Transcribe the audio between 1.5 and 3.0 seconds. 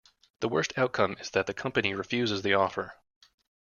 company refuses the offer.